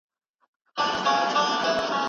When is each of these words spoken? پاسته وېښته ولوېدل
پاسته 0.75 1.11
وېښته 1.17 1.41
ولوېدل 1.45 1.97